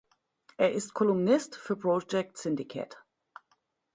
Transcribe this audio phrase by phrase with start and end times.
[0.57, 2.97] Er ist Kolumnist für Project Syndicate.